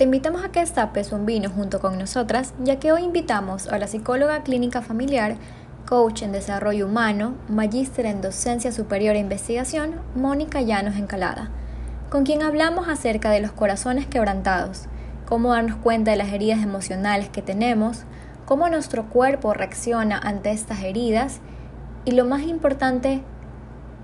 [0.00, 3.76] Te invitamos a que destapes un vino junto con nosotras, ya que hoy invitamos a
[3.76, 5.36] la psicóloga clínica familiar,
[5.86, 11.50] coach en desarrollo humano, magíster en docencia superior e investigación, Mónica Llanos Encalada,
[12.08, 14.86] con quien hablamos acerca de los corazones quebrantados,
[15.28, 18.04] cómo darnos cuenta de las heridas emocionales que tenemos,
[18.46, 21.40] cómo nuestro cuerpo reacciona ante estas heridas
[22.06, 23.20] y lo más importante,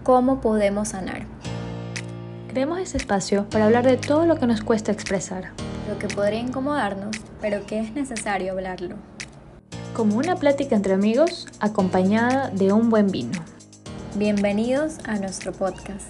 [0.04, 1.24] cómo podemos sanar.
[2.56, 5.50] Creemos ese espacio para hablar de todo lo que nos cuesta expresar.
[5.90, 8.96] Lo que podría incomodarnos, pero que es necesario hablarlo.
[9.92, 13.44] Como una plática entre amigos acompañada de un buen vino.
[14.14, 16.08] Bienvenidos a nuestro podcast.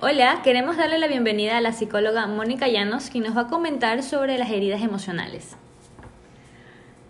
[0.00, 4.02] Hola, queremos darle la bienvenida a la psicóloga Mónica Llanos, quien nos va a comentar
[4.02, 5.56] sobre las heridas emocionales.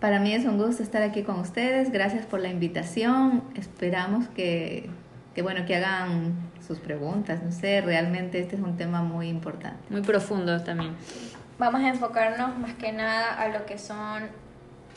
[0.03, 1.89] Para mí es un gusto estar aquí con ustedes.
[1.89, 3.41] Gracias por la invitación.
[3.55, 4.89] Esperamos que,
[5.33, 6.33] que, bueno, que hagan
[6.67, 7.41] sus preguntas.
[7.41, 9.79] No sé, realmente este es un tema muy importante.
[9.89, 10.93] Muy profundo también.
[11.57, 14.23] Vamos a enfocarnos más que nada a lo que son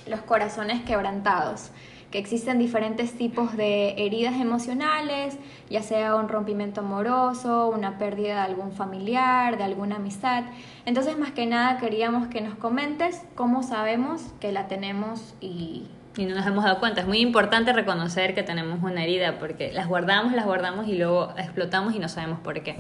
[0.09, 1.71] los corazones quebrantados
[2.17, 5.37] que existen diferentes tipos de heridas emocionales,
[5.69, 10.45] ya sea un rompimiento amoroso, una pérdida de algún familiar, de alguna amistad.
[10.87, 15.89] Entonces, más que nada, queríamos que nos comentes cómo sabemos que la tenemos y...
[16.17, 17.03] Y no nos hemos dado cuenta.
[17.03, 21.35] Es muy importante reconocer que tenemos una herida porque las guardamos, las guardamos y luego
[21.37, 22.77] explotamos y no sabemos por qué.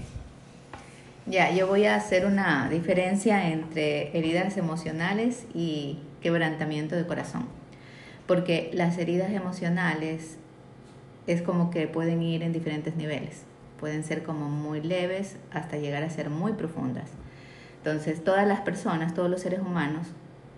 [1.26, 7.55] Ya, yo voy a hacer una diferencia entre heridas emocionales y quebrantamiento de corazón
[8.26, 10.36] porque las heridas emocionales
[11.26, 13.42] es como que pueden ir en diferentes niveles,
[13.78, 17.10] pueden ser como muy leves hasta llegar a ser muy profundas.
[17.78, 20.08] Entonces, todas las personas, todos los seres humanos,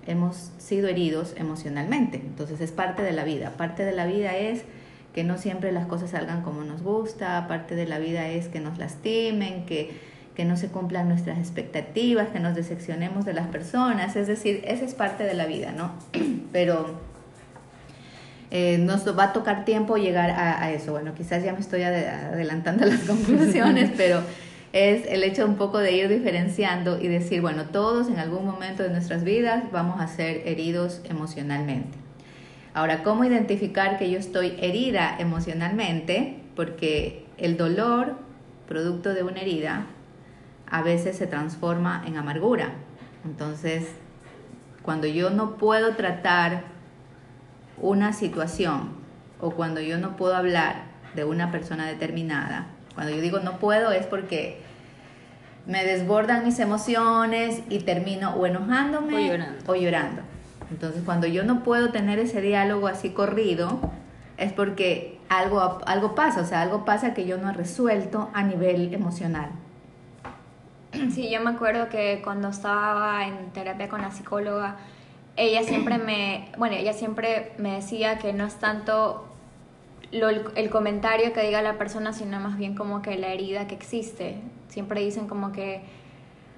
[0.07, 3.51] hemos sido heridos emocionalmente, entonces es parte de la vida.
[3.59, 4.65] Parte de la vida es
[5.13, 8.61] que no siempre las cosas salgan como nos gusta, parte de la vida es que
[8.61, 9.91] nos lastimen, que,
[10.35, 14.85] que no se cumplan nuestras expectativas, que nos decepcionemos de las personas, es decir, esa
[14.85, 15.93] es parte de la vida, ¿no?
[16.53, 16.99] Pero
[18.51, 20.93] eh, nos va a tocar tiempo llegar a, eso.
[20.93, 24.23] Bueno, quizás ya me estoy adelantando a las conclusiones, pero
[24.73, 28.83] es el hecho un poco de ir diferenciando y decir, bueno, todos en algún momento
[28.83, 31.99] de nuestras vidas vamos a ser heridos emocionalmente.
[32.75, 36.41] Ahora, ¿cómo identificar que yo estoy herida emocionalmente?
[36.55, 38.17] Porque el dolor,
[38.67, 39.87] producto de una herida,
[40.71, 42.73] a veces se transforma en amargura.
[43.25, 43.89] Entonces,
[44.83, 46.78] cuando yo no puedo tratar
[47.81, 48.91] una situación
[49.41, 50.85] o cuando yo no puedo hablar
[51.15, 54.61] de una persona determinada, cuando yo digo no puedo es porque
[55.67, 60.23] me desbordan mis emociones y termino o enojándome o llorando.
[60.71, 63.81] Entonces cuando yo no puedo tener ese diálogo así corrido,
[64.37, 68.43] es porque algo, algo pasa, o sea, algo pasa que yo no he resuelto a
[68.43, 69.51] nivel emocional.
[71.13, 74.77] Sí, yo me acuerdo que cuando estaba en terapia con la psicóloga,
[75.39, 79.25] ella siempre me, bueno, ella siempre me decía que no es tanto
[80.11, 84.41] el comentario que diga la persona, sino más bien como que la herida que existe.
[84.69, 85.83] Siempre dicen como que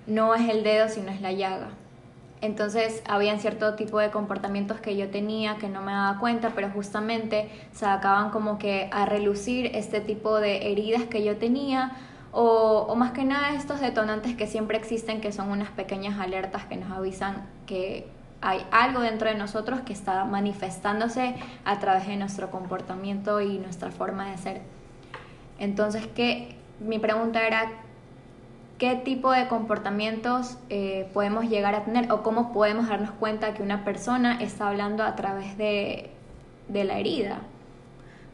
[0.06, 1.68] no es el dedo, sino es la llaga.
[2.41, 6.70] Entonces habían cierto tipo de comportamientos que yo tenía que no me daba cuenta, pero
[6.70, 11.92] justamente se acaban como que a relucir este tipo de heridas que yo tenía
[12.32, 16.64] o, o, más que nada estos detonantes que siempre existen, que son unas pequeñas alertas
[16.64, 18.08] que nos avisan que
[18.40, 21.34] hay algo dentro de nosotros que está manifestándose
[21.64, 24.60] a través de nuestro comportamiento y nuestra forma de ser.
[25.58, 27.70] Entonces, ¿qué, mi pregunta era,
[28.78, 33.62] ¿qué tipo de comportamientos eh, podemos llegar a tener o cómo podemos darnos cuenta que
[33.62, 36.10] una persona está hablando a través de,
[36.68, 37.40] de la herida?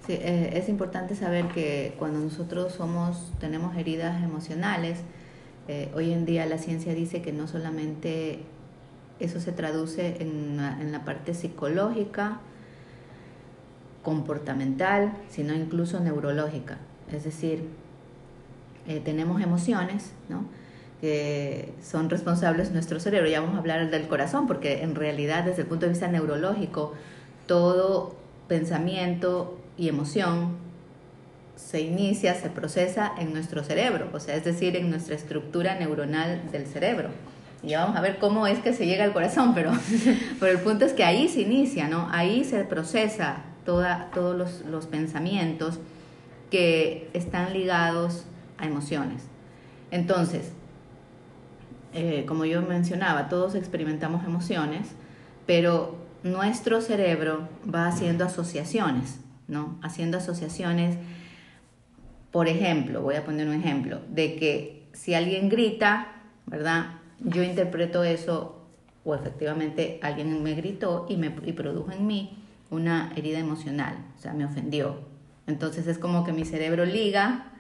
[0.07, 5.01] Sí, eh, es importante saber que cuando nosotros somos, tenemos heridas emocionales,
[5.67, 8.39] eh, hoy en día la ciencia dice que no solamente
[9.21, 12.41] eso se traduce en, la parte psicológica,
[14.03, 16.79] comportamental, sino incluso neurológica.
[17.13, 17.69] Es decir,
[18.87, 20.45] eh, tenemos emociones, ¿no?
[21.01, 23.29] que son responsables de nuestro cerebro.
[23.29, 26.95] Ya vamos a hablar del corazón, porque en realidad desde el punto de vista neurológico,
[27.47, 28.17] todo
[28.49, 30.57] pensamiento y emoción
[31.57, 36.51] se inicia, se procesa en nuestro cerebro, o sea, es decir, en nuestra estructura neuronal
[36.53, 37.09] del cerebro
[37.63, 39.73] y ya vamos a ver cómo es que se llega al corazón, pero,
[40.41, 42.09] pero el punto es que ahí se inicia, ¿no?
[42.11, 45.79] Ahí se procesa toda, todos los, los pensamientos
[46.51, 48.25] que están ligados
[48.59, 49.23] a emociones.
[49.91, 50.53] Entonces,
[51.93, 54.89] eh, como yo mencionaba, todos experimentamos emociones,
[55.47, 59.19] pero nuestro cerebro va haciendo asociaciones,
[59.49, 59.79] ¿no?
[59.83, 60.97] Haciendo asociaciones
[62.37, 66.09] por ejemplo, voy a poner un ejemplo, de que si alguien grita,
[66.45, 66.96] ¿verdad?
[67.21, 68.63] Yo interpreto eso,
[69.05, 72.39] o efectivamente alguien me gritó y, me, y produjo en mí
[72.71, 74.99] una herida emocional, o sea, me ofendió.
[75.47, 77.53] Entonces es como que mi cerebro liga,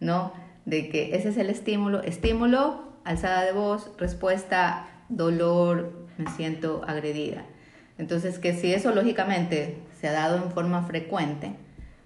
[0.00, 0.32] ¿no?
[0.64, 7.44] De que ese es el estímulo, estímulo, alzada de voz, respuesta, dolor, me siento agredida.
[7.98, 11.52] Entonces, que si eso lógicamente se ha dado en forma frecuente,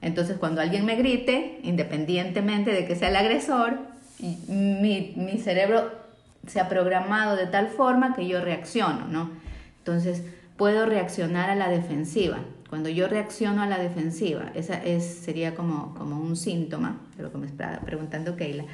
[0.01, 3.79] entonces cuando alguien me grite, independientemente de que sea el agresor,
[4.21, 6.08] mi, mi cerebro
[6.47, 9.31] se ha programado de tal forma que yo reacciono, ¿no?
[9.79, 10.23] Entonces,
[10.57, 12.39] puedo reaccionar a la defensiva.
[12.69, 17.33] Cuando yo reacciono a la defensiva, esa es, sería como, como un síntoma, de lo
[17.33, 18.65] que me está preguntando Keila,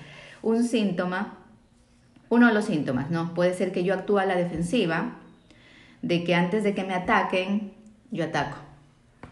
[0.43, 1.39] un síntoma,
[2.29, 3.35] uno de los síntomas, ¿no?
[3.35, 5.17] Puede ser que yo actúe a la defensiva,
[6.03, 7.73] de que antes de que me ataquen,
[8.11, 8.59] yo ataco.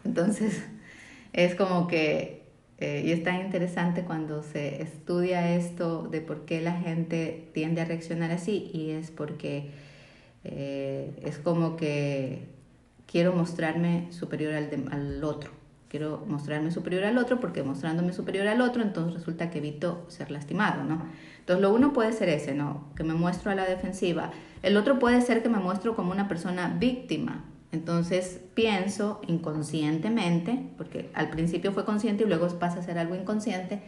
[0.05, 0.63] Entonces,
[1.33, 2.42] es como que,
[2.83, 7.81] eh, y es tan interesante cuando se estudia esto de por qué la gente tiende
[7.81, 9.71] a reaccionar así, y es porque
[10.43, 12.49] eh, es como que
[13.07, 15.53] quiero mostrarme superior al, al otro.
[15.89, 20.33] Quiero mostrarme superior al otro porque mostrándome superior al otro, entonces resulta que evito ser
[20.33, 21.07] lastimado, ¿no?
[21.39, 22.89] Entonces lo uno puede ser ese, ¿no?
[22.97, 24.33] Que me muestro a la defensiva.
[24.65, 27.45] El otro puede ser que me muestro como una persona víctima.
[27.73, 33.83] Entonces pienso inconscientemente, porque al principio fue consciente y luego pasa a ser algo inconsciente,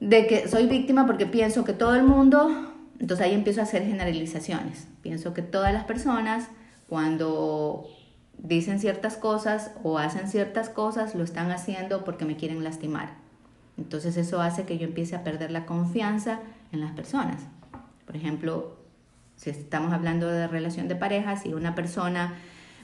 [0.00, 2.68] de que soy víctima porque pienso que todo el mundo
[2.98, 4.88] entonces ahí empiezo a hacer generalizaciones.
[5.02, 6.48] Pienso que todas las personas
[6.88, 7.88] cuando
[8.38, 13.14] dicen ciertas cosas o hacen ciertas cosas lo están haciendo porque me quieren lastimar.
[13.76, 16.40] Entonces eso hace que yo empiece a perder la confianza
[16.72, 17.42] en las personas.
[18.04, 18.77] Por ejemplo,
[19.38, 22.34] si estamos hablando de relación de pareja, si una persona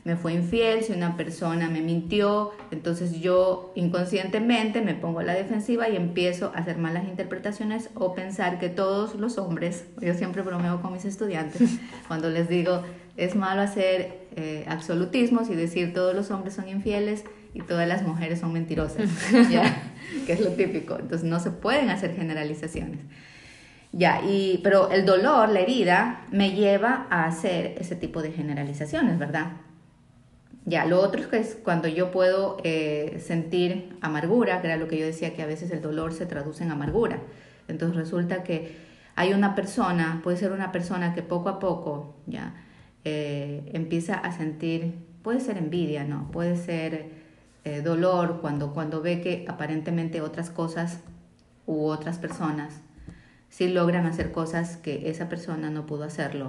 [0.05, 5.35] me fue infiel, si una persona me mintió, entonces yo inconscientemente me pongo a la
[5.35, 10.43] defensiva y empiezo a hacer malas interpretaciones o pensar que todos los hombres, yo siempre
[10.43, 11.79] bromeo con mis estudiantes,
[12.09, 12.83] cuando les digo,
[13.17, 18.03] es malo hacer eh, absolutismos y decir todos los hombres son infieles y todas las
[18.03, 19.09] mujeres son mentirosas,
[19.51, 19.83] ¿ya?
[20.27, 23.01] que es lo típico, entonces no se pueden hacer generalizaciones.
[23.97, 29.21] Ya, y, pero el dolor, la herida, me lleva a hacer ese tipo de generalizaciones,
[29.21, 29.53] ¿verdad?
[30.65, 34.89] Ya, lo otro es que es cuando yo puedo eh, sentir amargura, que era lo
[34.89, 37.21] que yo decía, que a veces el dolor se traduce en amargura.
[37.69, 38.77] Entonces resulta que
[39.15, 42.53] hay una persona, puede ser una persona que poco a poco ya
[43.05, 46.33] eh, empieza a sentir, puede ser envidia, ¿no?
[46.33, 47.11] Puede ser
[47.65, 50.99] eh, dolor cuando, cuando ve que aparentemente otras cosas
[51.65, 52.84] u otras personas
[53.55, 56.49] sí logran hacer cosas que esa persona no pudo hacerlo,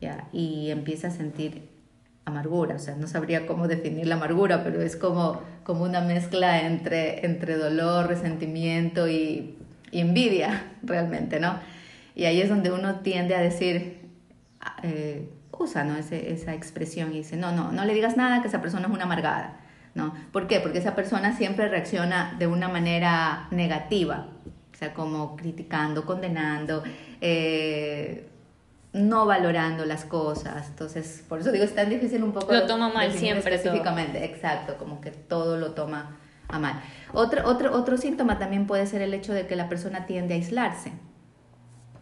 [0.00, 0.26] ¿ya?
[0.32, 1.68] Y empieza a sentir
[2.24, 6.62] amargura, o sea, no sabría cómo definir la amargura, pero es como, como una mezcla
[6.62, 9.58] entre, entre dolor, resentimiento y,
[9.92, 11.58] envidia, realmente, ¿no?
[12.14, 14.08] Y ahí es donde uno tiende a decir,
[14.82, 15.98] eh, usa ¿no?
[15.98, 19.04] esa expresión y dice, no, no, no le digas nada, que esa persona es una
[19.04, 19.60] amargada,
[19.94, 20.14] ¿no?
[20.32, 20.60] ¿Por qué?
[20.60, 24.28] Porque esa persona siempre reacciona de una manera negativa,
[24.80, 26.82] sea, como criticando, condenando,
[27.20, 28.26] eh,
[28.92, 30.68] no valorando las cosas.
[30.68, 32.52] Entonces, por eso digo, es tan difícil un poco.
[32.52, 33.54] Lo toma mal siempre.
[33.54, 36.16] Específicamente, exacto, como que todo lo toma
[36.48, 36.82] a mal.
[37.12, 40.36] Otro, otro, otro síntoma también puede ser el hecho de que la persona tiende a
[40.38, 40.92] aislarse,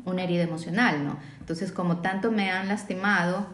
[0.05, 1.19] una herida emocional, ¿no?
[1.41, 3.47] Entonces, como tanto me han lastimado,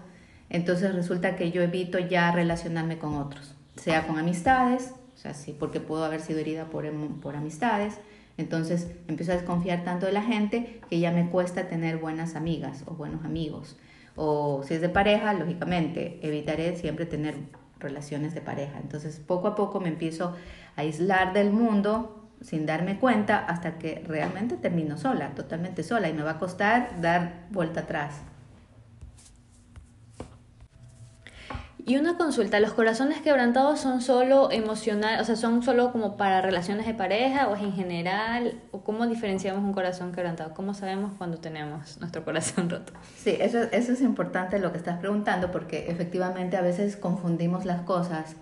[0.51, 5.57] entonces resulta que yo evito ya relacionarme con otros, sea con amistades, o sea, sí,
[5.59, 6.89] porque puedo haber sido herida por,
[7.21, 7.99] por amistades,
[8.37, 12.83] entonces empiezo a desconfiar tanto de la gente que ya me cuesta tener buenas amigas
[12.87, 13.77] o buenos amigos.
[14.17, 17.35] O si es de pareja, lógicamente evitaré siempre tener
[17.79, 18.79] relaciones de pareja.
[18.81, 20.35] Entonces poco a poco me empiezo
[20.77, 26.13] a aislar del mundo sin darme cuenta hasta que realmente termino sola, totalmente sola y
[26.13, 28.21] me va a costar dar vuelta atrás.
[31.87, 36.41] Y una consulta, ¿los corazones quebrantados son solo emocional, o sea, son solo como para
[36.41, 38.55] relaciones de pareja o es en general?
[38.71, 40.55] ¿O cómo diferenciamos un corazón quebrantado?
[40.55, 42.95] ¿Cómo sabemos cuando tenemos nuestro corazón roto?
[43.19, 47.83] Sí, eso, eso es importante lo que estás preguntando porque efectivamente a veces confundimos las
[47.83, 48.37] cosas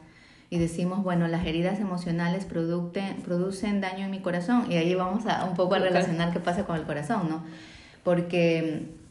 [0.48, 5.26] y decimos, bueno, las heridas emocionales producen, producen daño en mi corazón y ahí vamos
[5.26, 7.42] a un poco a relacionar qué pasa con el corazón, ¿no?
[8.04, 9.01] Porque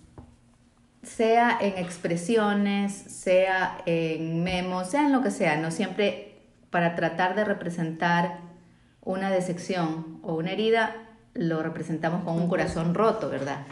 [1.04, 6.36] sea en expresiones, sea en memos, sea en lo que sea, no siempre
[6.70, 8.40] para tratar de representar
[9.02, 10.96] una decepción o una herida,
[11.34, 13.66] lo representamos con un corazón roto, ¿verdad?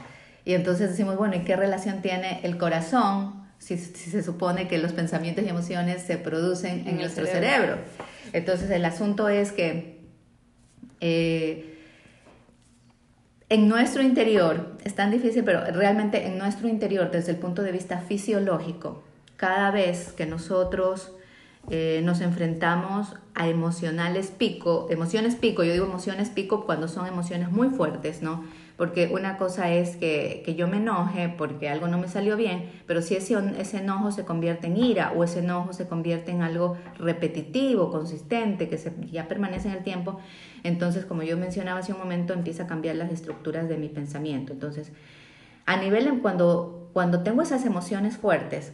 [0.44, 4.94] Y entonces decimos, bueno, ¿y qué relación tiene el corazón si, se supone que los
[4.94, 7.78] pensamientos y emociones se producen en, nuestro cerebro.
[8.34, 10.00] Entonces el asunto es que
[11.02, 11.69] eh,
[13.50, 17.72] en nuestro interior, es tan difícil, pero realmente en nuestro interior, desde el punto de
[17.72, 19.04] vista fisiológico,
[19.38, 21.12] cada vez que nosotros
[21.70, 27.52] eh, nos enfrentamos a emocionales pico, emociones pico, yo digo emociones pico cuando son emociones
[27.52, 28.44] muy fuertes, ¿no?
[28.80, 32.72] Porque una cosa es que, que yo me enoje porque algo no me salió bien,
[32.88, 36.44] pero si ese, ese enojo se convierte en ira o ese enojo se convierte en
[36.44, 40.22] algo repetitivo, consistente, que se, ya permanece en el tiempo,
[40.64, 44.54] entonces, como yo mencionaba hace un momento, empieza a cambiar las estructuras de mi pensamiento.
[44.54, 44.94] Entonces,
[45.66, 48.72] a nivel, cuando, cuando tengo esas emociones fuertes,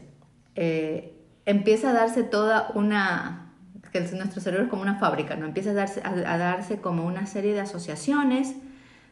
[0.54, 3.54] eh, empieza a darse toda una,
[3.92, 5.48] que nuestro cerebro es como una fábrica, ¿no?
[5.48, 8.56] Empieza a darse, a, darse como una serie de asociaciones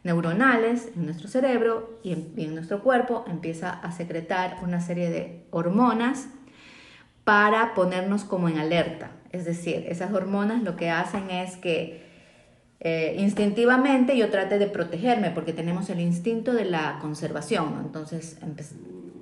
[0.04, 6.28] neuronales en nuestro cerebro y en, nuestro cuerpo, empieza a secretar una serie de hormonas
[7.24, 9.12] para ponernos como en alerta.
[9.32, 12.04] Es decir, esas hormonas lo que hacen es que
[12.82, 18.38] eh, instintivamente yo trate de protegerme porque tenemos el instinto de la conservación, entonces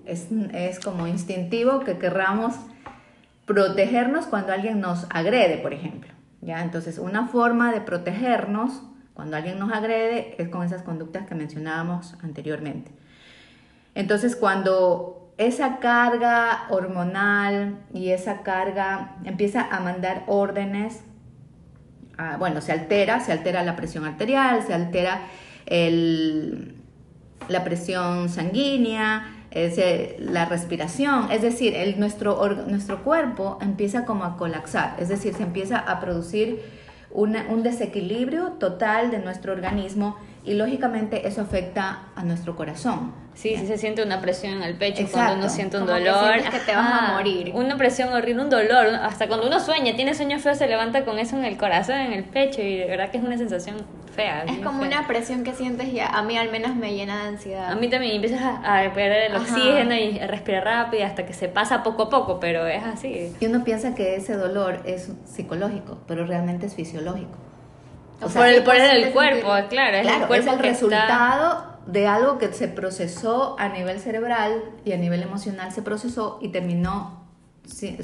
[0.06, 2.56] es, es, como instintivo que querramos
[3.46, 6.12] protegernos cuando alguien nos agrede, por ejemplo.
[6.42, 6.64] ¿ya?
[6.64, 8.82] Entonces una forma de protegernos
[9.14, 12.92] cuando alguien nos agrede es con esas conductas que mencionábamos anteriormente.
[13.96, 21.02] Entonces cuando esa carga hormonal y esa carga empieza a mandar órdenes
[22.24, 25.22] Ah, bueno, se altera, se altera la presión arterial, se altera
[27.48, 29.26] la presión sanguínea,
[30.20, 35.80] la respiración, es decir, nuestro, nuestro cuerpo empieza como a colapsar, es decir, se empieza
[35.80, 36.62] a producir
[37.14, 43.14] un desequilibrio total de nuestro organismo y lógicamente eso afecta a nuestro corazón.
[43.34, 46.42] Sí, sí se siente una presión en el pecho cuando uno siente un dolor.
[46.42, 47.52] Que, que te vas a morir.
[47.54, 48.88] Una presión horrible, un dolor.
[48.88, 52.14] Hasta cuando uno sueña, tiene sueño feo, se levanta con eso en el corazón, en
[52.14, 53.78] el pecho y de verdad que es una sensación
[54.14, 54.44] fea.
[54.44, 57.72] Es como una presión que sientes y a mí al menos me llena de ansiedad.
[57.72, 61.48] A mí también empiezas a, perder el oxígeno y a respirar rápido hasta que se
[61.48, 63.34] pasa poco a poco, pero es así.
[63.40, 67.38] Y uno piensa que ese dolor es psicológico, pero realmente es fisiológico.
[68.22, 69.98] O sea, por el, por el cuerpo, claro.
[69.98, 74.92] Es el, cuerpo es el resultado de algo que se procesó a nivel cerebral y
[74.92, 77.22] a nivel emocional se procesó y terminó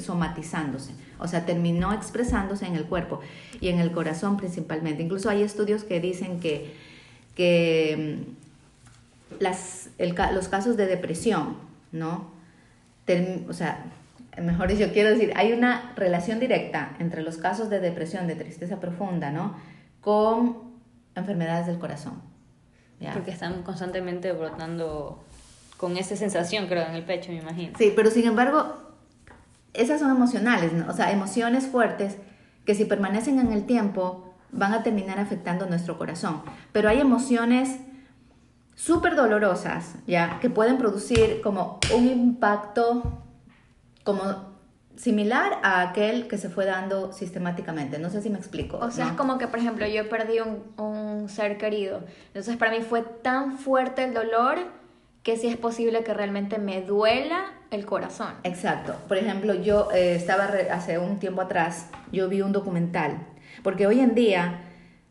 [0.00, 3.20] somatizándose, o sea, terminó expresándose en el cuerpo
[3.60, 5.02] y en el corazón principalmente.
[5.02, 6.74] Incluso hay estudios que dicen que,
[7.34, 9.90] que mm, las,
[10.32, 11.56] los casos de depresión,
[11.92, 12.36] ¿no?
[13.48, 13.84] o sea,
[14.40, 18.80] mejor yo quiero decir, hay una relación directa entre los casos de depresión, de tristeza
[18.80, 19.56] profunda, ¿no?
[20.00, 20.58] Con
[21.14, 22.22] enfermedades del corazón.
[23.12, 25.22] Porque están constantemente brotando
[25.76, 27.78] con esa sensación, creo, en el pecho, me imagino.
[27.78, 28.74] Sí, pero sin embargo,
[29.72, 32.16] esas son emocionales, o sea, emociones fuertes
[32.64, 36.42] que si permanecen en el tiempo van a terminar afectando nuestro corazón.
[36.72, 37.78] Pero hay emociones
[38.74, 40.38] súper dolorosas, ¿ya?
[40.40, 43.22] Que pueden producir como un impacto
[44.02, 44.57] como
[44.98, 47.98] similar a aquel que se fue dando sistemáticamente.
[47.98, 48.78] No sé si me explico.
[48.78, 52.00] O sea, es como que, por ejemplo, yo perdí un, un, ser querido.
[52.26, 54.58] Entonces, para mí fue tan fuerte el dolor
[55.22, 58.32] que sí es posible que realmente me duela el corazón.
[58.42, 58.96] Exacto.
[59.06, 63.18] Por ejemplo, yo eh, estaba hace un tiempo atrás, yo vi un documental,
[63.62, 64.62] porque hoy en día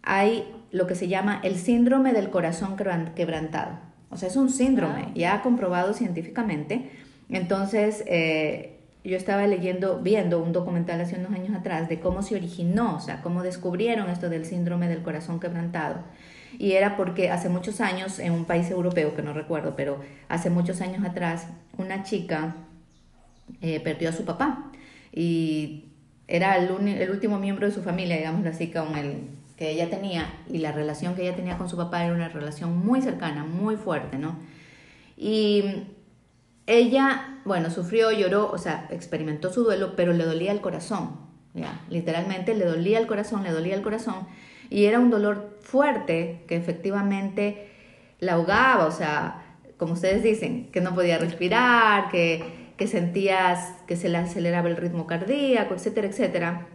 [0.01, 2.75] hay lo que se llama el síndrome del corazón
[3.15, 3.79] quebrantado.
[4.09, 6.91] O sea, es un síndrome ya comprobado científicamente.
[7.29, 8.76] Entonces, eh,
[9.07, 12.99] yo estaba leyendo, viendo un documental hace unos años atrás de cómo se originó, o
[12.99, 16.01] sea, cómo descubrieron esto del síndrome del corazón quebrantado.
[16.59, 20.49] Y era porque hace muchos años, en un país europeo que no recuerdo, pero hace
[20.49, 21.47] muchos años atrás,
[21.77, 22.55] una chica
[23.61, 24.71] eh, perdió a su papá
[25.13, 25.85] y
[26.27, 30.57] era el, último miembro de su familia, digámoslo así, con el que ella tenía y
[30.57, 34.17] la relación que ella tenía con su papá era una relación muy cercana, muy fuerte,
[34.17, 34.37] ¿no?
[35.15, 35.63] Y
[36.67, 41.17] ella, bueno, sufrió, lloró, o sea, experimentó su duelo, pero le dolía el corazón,
[41.53, 41.81] ¿ya?
[41.89, 44.27] Literalmente le dolía el corazón, le dolía el corazón.
[44.69, 47.69] Y era un dolor fuerte que efectivamente
[48.19, 49.43] la ahogaba, o sea,
[49.77, 54.75] como ustedes dicen, que no podía respirar, que, que sentías que se le aceleraba el
[54.75, 56.67] ritmo cardíaco, etcétera, etcétera.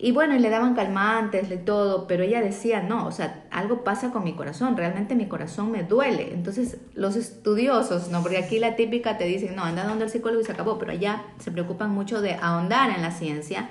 [0.00, 3.82] Y bueno, y le daban calmantes y todo, pero ella decía, no, o sea, algo
[3.82, 6.32] pasa con mi corazón, realmente mi corazón me duele.
[6.32, 10.40] Entonces, los estudiosos, no, porque aquí la típica te dicen, no, anda donde el psicólogo
[10.40, 13.70] y se acabó, pero allá se preocupan mucho de ahondar en la ciencia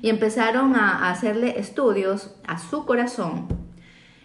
[0.00, 3.48] y empezaron a, hacerle estudios a su corazón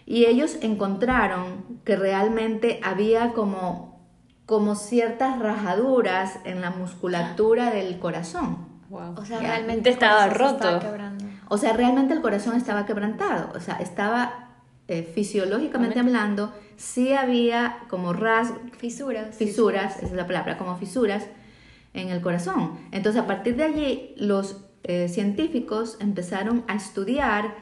[0.06, 4.06] y ellos encontraron que realmente había como,
[4.46, 8.68] como ciertas rajaduras en la musculatura del corazón.
[8.90, 10.80] O sea, realmente estaba roto.
[11.52, 14.50] O sea, realmente el corazón estaba quebrantado, o sea, estaba
[14.86, 19.34] eh, fisiológicamente hablando, sí había como rasgos, Fisuras.
[19.36, 21.26] fisuras, esa es la palabra, como fisuras
[21.92, 22.78] en el corazón.
[22.92, 27.56] Entonces, a partir de allí, los eh, científicos empezaron a estudiar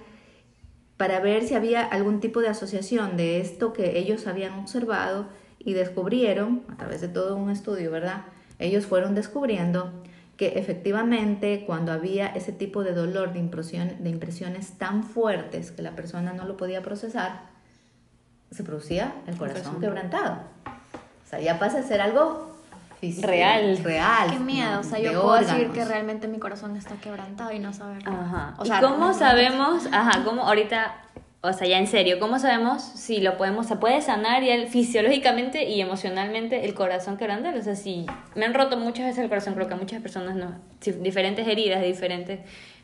[0.98, 5.28] para ver si había algún tipo de asociación de esto que ellos habían observado
[5.58, 8.26] y descubrieron, a través de todo un estudio, ¿verdad?
[8.58, 9.92] Ellos fueron descubriendo
[10.38, 15.82] que efectivamente cuando había ese tipo de dolor, de, impresión, de impresiones tan fuertes que
[15.82, 17.42] la persona no lo podía procesar,
[18.50, 20.38] se producía el corazón quebrantado.
[20.64, 22.56] O sea, ya pasa a ser algo
[23.00, 23.76] físico, Real.
[23.84, 24.30] real.
[24.30, 24.80] Qué miedo, ¿no?
[24.80, 25.74] o sea, yo De puedo decir órganos.
[25.76, 28.10] que realmente mi corazón está quebrantado y no saberlo.
[28.10, 28.54] Ajá.
[28.58, 30.94] O ¿Y sea, cómo no- sabemos, ajá, cómo ahorita,
[31.40, 35.64] o sea, ya en serio, cómo sabemos si lo podemos, se puede sanar ya fisiológicamente
[35.68, 37.58] y emocionalmente el corazón quebrantado?
[37.58, 40.34] O sea, si me han roto muchas veces el corazón, creo que a muchas personas
[40.36, 42.40] no, si- diferentes heridas, diferentes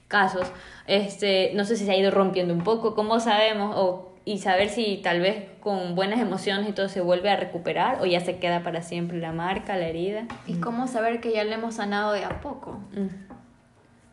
[0.08, 0.46] casos,
[0.87, 3.75] este, no sé si se ha ido rompiendo un poco, ¿cómo sabemos?
[3.76, 8.00] O, y saber si tal vez con buenas emociones y todo se vuelve a recuperar
[8.00, 10.25] o ya se queda para siempre la marca, la herida.
[10.46, 12.78] ¿Y cómo saber que ya lo hemos sanado de a poco?
[12.92, 13.08] Mm.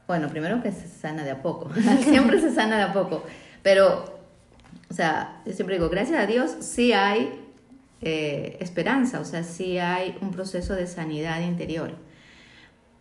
[0.08, 1.70] Bueno, primero que se sana de a poco,
[2.02, 3.24] siempre se sana de a poco,
[3.64, 4.21] pero,
[4.92, 7.32] o sea, yo siempre digo, gracias a Dios sí hay
[8.02, 11.94] eh, esperanza, o sea, sí hay un proceso de sanidad interior,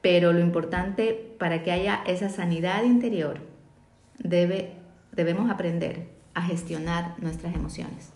[0.01, 3.41] pero lo importante para que haya esa sanidad interior,
[4.21, 4.75] debe,
[5.11, 8.11] debemos aprender a gestionar nuestras emociones,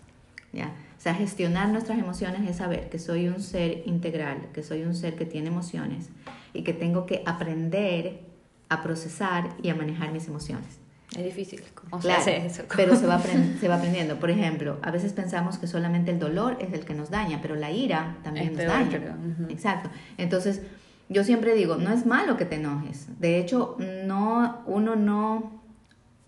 [0.53, 0.67] ¿ya?
[0.97, 4.95] O sea, gestionar nuestras emociones es saber que soy un ser integral, que soy un
[4.95, 6.11] ser que tiene emociones
[6.53, 8.21] y que tengo que aprender
[8.69, 10.84] a procesar y a manejar mis emociones.
[11.15, 11.61] Es difícil.
[11.75, 12.63] ¿Cómo Claro, se hace eso?
[12.75, 13.19] pero se va,
[13.59, 14.19] se va aprendiendo.
[14.19, 17.55] Por ejemplo, a veces pensamos que solamente el dolor es el que nos daña, pero
[17.55, 19.15] la ira también Es nos daña.
[19.49, 19.89] Exacto.
[20.17, 20.61] Entonces,
[21.07, 23.07] yo siempre digo, no es malo que te enojes.
[23.19, 25.61] De hecho, no, uno no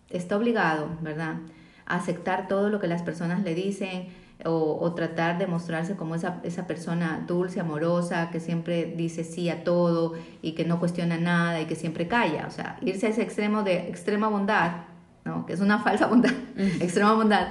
[0.09, 1.37] está obligado, ¿verdad?
[1.85, 4.07] A aceptar todo lo que las personas le dicen
[4.45, 9.49] o, o tratar de mostrarse como esa, esa persona dulce, amorosa, que siempre dice sí
[9.49, 12.45] a todo y que no cuestiona nada y que siempre calla.
[12.47, 14.83] O sea, irse a ese extremo de extrema bondad,
[15.25, 15.45] ¿no?
[15.45, 16.31] que es una falsa bondad,
[16.79, 17.47] extrema bondad,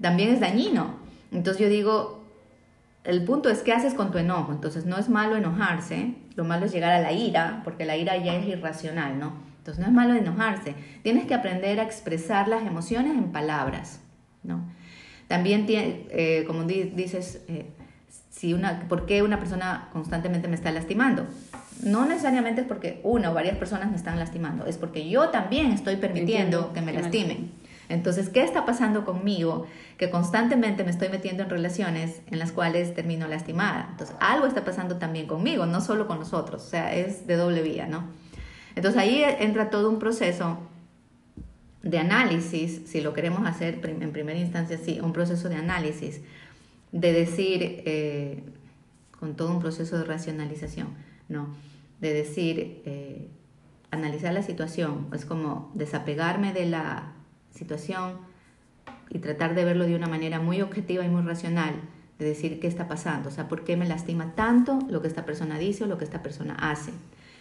[0.00, 0.94] también es dañino.
[1.30, 2.24] Entonces yo digo,
[3.04, 4.52] el punto es qué haces con tu enojo.
[4.52, 8.16] Entonces no es malo enojarse, lo malo es llegar a la ira, porque la ira
[8.16, 9.32] ya es irracional, ¿no?
[9.58, 10.74] Entonces no es malo enojarse.
[11.02, 14.00] Tienes que aprender a expresar las emociones en palabras,
[14.42, 14.64] ¿no?
[15.30, 17.66] También, tie- eh, como di- dices, eh,
[18.30, 21.24] si una, ¿por qué una persona constantemente me está lastimando?
[21.84, 25.70] No necesariamente es porque una o varias personas me están lastimando, es porque yo también
[25.70, 27.52] estoy permitiendo Entiendo, que me lastimen.
[27.88, 29.66] Entonces, ¿qué está pasando conmigo?
[29.98, 33.86] Que constantemente me estoy metiendo en relaciones en las cuales termino lastimada.
[33.92, 37.62] Entonces, algo está pasando también conmigo, no solo con nosotros, o sea, es de doble
[37.62, 38.02] vía, ¿no?
[38.74, 40.58] Entonces, ahí entra todo un proceso
[41.82, 46.20] de análisis, si lo queremos hacer en primera instancia, sí, un proceso de análisis,
[46.92, 48.42] de decir, eh,
[49.18, 50.88] con todo un proceso de racionalización,
[51.28, 51.48] ¿no?
[52.00, 53.28] De decir, eh,
[53.90, 57.12] analizar la situación, es como desapegarme de la
[57.50, 58.18] situación
[59.08, 61.74] y tratar de verlo de una manera muy objetiva y muy racional,
[62.18, 65.24] de decir qué está pasando, o sea, por qué me lastima tanto lo que esta
[65.24, 66.92] persona dice o lo que esta persona hace.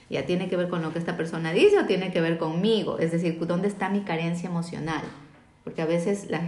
[0.09, 2.97] Ya tiene que ver con lo que esta persona dice o tiene que ver conmigo,
[2.97, 5.03] es decir, ¿dónde está mi carencia emocional?
[5.63, 6.41] Porque a veces las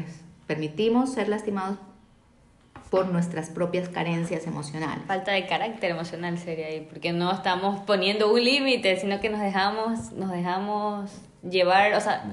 [0.47, 1.77] permitimos ser lastimados
[2.89, 5.05] por nuestras propias carencias emocionales.
[5.07, 9.39] Falta de carácter emocional sería ahí, porque no estamos poniendo un límite, sino que nos
[9.39, 11.09] dejamos, nos dejamos
[11.49, 12.25] llevar, o sea,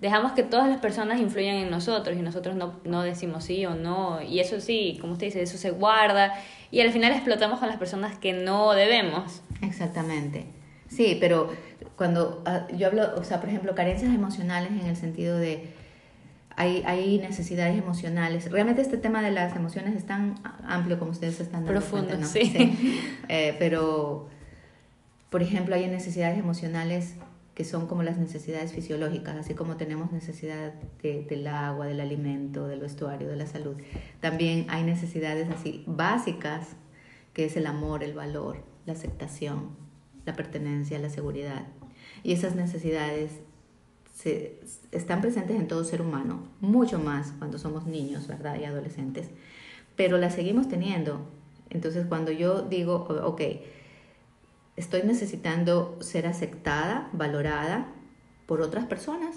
[0.00, 3.74] dejamos que todas las personas influyan en nosotros y nosotros no, no decimos sí o
[3.74, 6.34] no, y eso sí, como usted dice, eso se guarda
[6.70, 9.42] y al final explotamos con las personas que no debemos.
[9.62, 10.46] Exactamente.
[10.88, 11.50] Sí, pero
[11.96, 15.68] cuando ah, yo hablo, o sea, por ejemplo, carencias emocionales en el sentido de
[16.58, 18.50] hay, hay necesidades emocionales.
[18.50, 22.24] Realmente este tema de las emociones es tan amplio como ustedes están dando Profundo, cuenta,
[22.24, 22.26] ¿no?
[22.26, 23.10] sí.
[23.28, 24.28] Eh, pero,
[25.30, 27.16] por ejemplo, hay necesidades emocionales
[27.54, 32.68] que son como las necesidades fisiológicas, así como tenemos necesidad de- del agua, del alimento,
[32.68, 33.76] del vestuario, de la salud.
[34.20, 36.68] También hay necesidades así básicas,
[37.32, 39.70] que es el amor, el valor, la aceptación,
[40.26, 41.62] la pertenencia, la seguridad.
[42.22, 43.30] Y esas necesidades
[44.14, 44.60] se,
[44.92, 48.58] están presentes en todo ser humano, mucho más cuando somos niños, ¿verdad?
[48.60, 49.28] Y adolescentes,
[49.94, 51.26] pero las seguimos teniendo.
[51.70, 53.40] Entonces, cuando yo digo, ok,
[54.76, 57.88] estoy necesitando ser aceptada, valorada
[58.46, 59.36] por otras personas,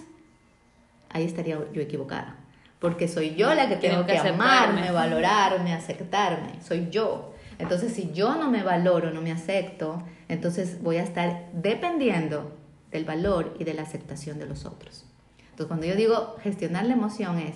[1.09, 2.37] ahí estaría yo equivocada.
[2.79, 6.61] Porque soy yo la que tengo Tengo que que amarme, valorarme, aceptarme.
[6.61, 7.33] Soy yo.
[7.57, 12.55] Entonces, si yo no me valoro, no me acepto, entonces voy a estar dependiendo
[12.91, 15.05] del valor y de la aceptación de los otros.
[15.41, 17.55] Entonces, cuando yo digo gestionar la emoción es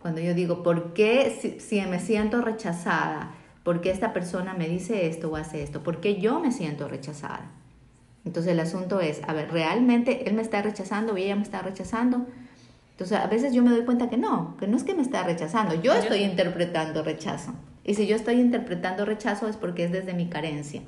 [0.00, 3.34] Cuando yo digo, ¿por qué si, si me siento rechazada?
[3.62, 5.82] ¿Por qué esta persona me dice esto o hace esto?
[5.82, 7.50] ¿Por qué yo me siento rechazada?
[8.24, 11.62] Entonces el asunto es, a ver, ¿realmente él me está rechazando o ella me está
[11.62, 12.26] rechazando?
[12.90, 15.24] Entonces a veces yo me doy cuenta que no, que no es que me está
[15.24, 17.54] rechazando, yo estoy interpretando rechazo.
[17.82, 20.82] Y si yo estoy interpretando rechazo es porque es desde mi carencia.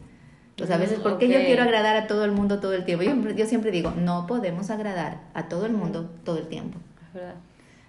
[0.57, 1.45] Entonces a veces, ¿por qué yo ok.
[1.45, 3.05] quiero agradar a todo el mundo todo el tiempo?
[3.05, 6.79] Yo, yo siempre digo, no podemos agradar a todo el mundo todo el tiempo.
[7.09, 7.35] Es verdad.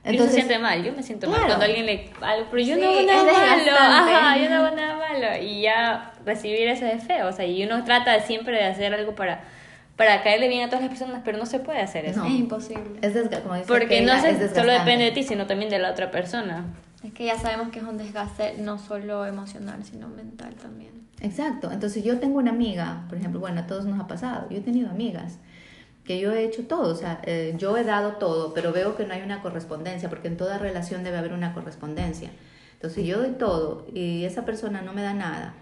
[0.04, 1.56] y uno se siente mal, yo me siento mal Claro.
[1.56, 2.10] cuando alguien le
[2.52, 5.62] pero yo Sí, no hago es nada malo, ajá, yo no hago nada malo y
[5.62, 9.16] ya recibir eso es feo, o sea, y uno trata de siempre de hacer algo
[9.16, 9.44] para
[9.96, 12.20] para caerle bien a todas las personas, pero no se puede hacer eso.
[12.20, 12.28] No.
[12.28, 13.00] Es imposible.
[13.02, 15.80] Es como dice Porque Keila, no se- es solo depende de ti, sino también de
[15.80, 16.66] la otra persona.
[17.04, 21.08] Es que ya sabemos que es un desgaste no solo emocional, sino mental también.
[21.22, 21.72] Exacto.
[21.72, 24.48] Entonces yo tengo una amiga, por ejemplo, bueno, a todos nos ha pasado.
[24.50, 25.38] Yo he tenido amigas
[26.04, 29.06] que yo he hecho todo, o sea, eh, yo he dado todo, pero veo que
[29.06, 32.30] no hay una correspondencia, porque en toda relación debe haber una correspondencia.
[32.76, 35.54] Entonces yo doy todo y esa persona no me da nada.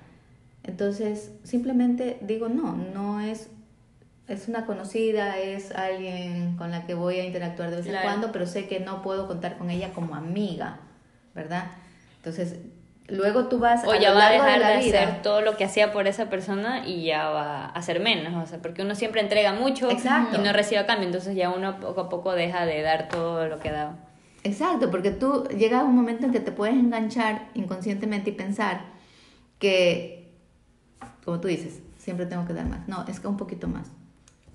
[0.63, 3.49] Entonces simplemente digo, no, no es,
[4.27, 8.07] es una conocida, es alguien con la que voy a interactuar de vez en Claro.
[8.07, 10.79] cuando, pero sé que no puedo contar con ella como amiga,
[11.35, 11.65] ¿verdad?
[12.17, 12.55] Entonces,
[13.07, 15.01] luego tú vas O a ya va a dejar de, vida.
[15.03, 18.47] hacer todo lo que hacía por esa persona y ya va a hacer menos, o
[18.49, 20.39] sea, porque uno siempre entrega mucho Exacto.
[20.39, 23.47] y no recibe a cambio, entonces ya uno poco a poco deja de dar todo
[23.47, 23.97] lo que daba.
[24.43, 28.81] Exacto, porque tú llega un momento en que te puedes enganchar inconscientemente y pensar
[29.59, 30.29] que,
[31.23, 32.87] como tú dices, siempre tengo que dar más.
[32.87, 33.91] No, es que un poquito más.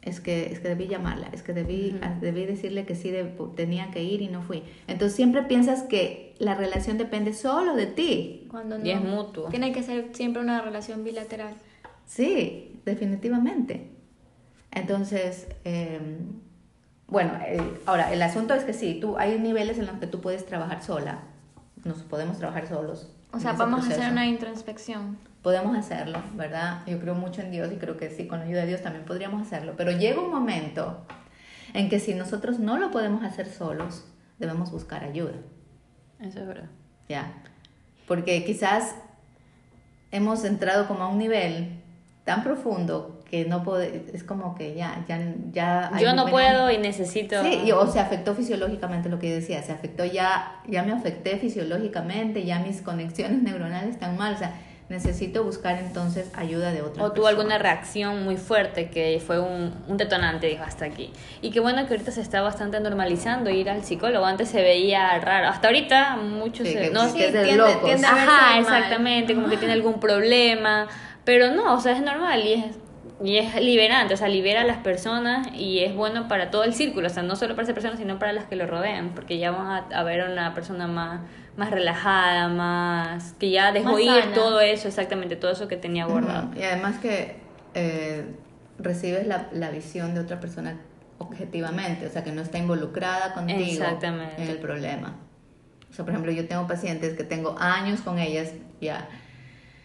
[0.03, 3.25] Es que, es que debí llamarla, es que debí, debí decirle que sí de-
[3.57, 4.63] tenía que ir y no fui.
[4.87, 8.47] Entonces siempre piensas que la relación depende solo de ti.
[8.51, 8.85] Cuando no.
[8.85, 9.49] Y es mutuo.
[9.49, 11.55] Tiene que ser siempre una relación bilateral.
[12.07, 13.91] Sí, definitivamente.
[14.73, 16.01] Entonces, eh,
[17.07, 20.23] bueno, eh, ahora el asunto es que sí, tú hay niveles en los que tú
[20.23, 21.21] puedes trabajar sola.
[21.85, 23.13] Nos podemos trabajar solos.
[23.33, 25.19] O sea, vamos a hacer una introspección.
[25.43, 26.83] Podemos hacerlo, ¿verdad?
[26.87, 29.05] Yo creo mucho en Dios y creo que sí, con la ayuda de Dios también
[29.05, 29.75] podríamos hacerlo.
[29.77, 31.05] Pero llega un momento
[31.75, 34.05] en que si nosotros no lo podemos hacer solos,
[34.39, 35.35] debemos buscar ayuda.
[36.23, 36.69] Eso es verdad.
[37.09, 37.33] ¿ya?
[38.07, 38.95] Porque quizás
[40.13, 41.69] hemos entrado como a un nivel
[42.25, 45.21] tan profundo que no puede, es como que ya, ya,
[45.53, 45.93] ya...
[46.01, 47.43] Yo no puedo y necesito...
[47.45, 50.93] Sí, y- o se afectó fisiológicamente lo que yo decía, se afectó ya, ya me
[50.93, 54.53] afecté fisiológicamente, ya mis conexiones neuronales están mal, o sea,
[54.91, 59.73] necesito buscar entonces ayuda de otra O tuvo alguna reacción muy fuerte que fue un,
[59.89, 61.11] un detonante, dijo, hasta aquí.
[61.41, 64.27] Y qué bueno que ahorita se está bastante normalizando ir al psicólogo.
[64.27, 65.49] Antes se veía raro.
[65.49, 66.67] Hasta ahorita muchos...
[66.67, 67.85] Sí, se- que- no, que es de tiende- locos.
[67.85, 68.61] tiende a verse Ajá, mal.
[68.61, 70.89] exactamente, como que tiene algún problema,
[71.25, 72.65] pero no, o sea, es normal y es,
[73.23, 76.75] y es liberante, o sea, libera a las personas y es bueno para todo el
[76.75, 79.39] círculo, o sea, no solo para esa persona, sino para las que lo rodean, porque
[79.39, 81.21] ya van a, a ver a una persona más,
[81.61, 84.33] más relajada, más, que ya dejó Más ir sana.
[84.33, 86.49] todo eso, exactamente, todo eso que tenía guardado.
[86.59, 87.37] Y además que
[87.75, 88.25] eh,
[88.79, 90.81] recibes la, la visión de otra persona
[91.19, 93.85] objetivamente, o sea, que no está involucrada contigo
[94.39, 95.17] en el problema.
[95.91, 99.07] O sea, por ejemplo, yo tengo pacientes que tengo años con ellas ya.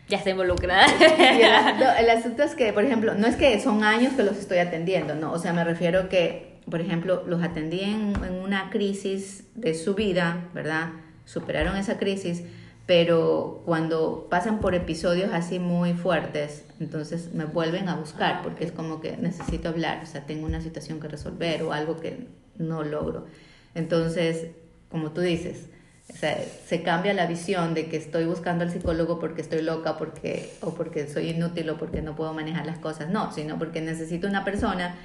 [0.07, 0.87] Ya está involucrada.
[0.97, 4.23] Y el, asunto, el asunto es que, por ejemplo, no es que son años que
[4.23, 8.33] los estoy atendiendo, no, o sea, me refiero que, por ejemplo, los atendí en, en
[8.35, 10.91] una crisis de su vida, ¿verdad?
[11.25, 12.43] Superaron esa crisis,
[12.85, 18.71] pero cuando pasan por episodios así muy fuertes, entonces me vuelven a buscar, porque es
[18.71, 22.83] como que necesito hablar, o sea, tengo una situación que resolver o algo que no
[22.83, 23.25] logro.
[23.73, 24.47] Entonces,
[24.89, 25.67] como tú dices,
[26.13, 29.97] o sea, se cambia la visión de que estoy buscando al psicólogo porque estoy loca
[29.97, 33.09] porque, o porque soy inútil o porque no puedo manejar las cosas.
[33.09, 34.95] No, sino porque necesito una persona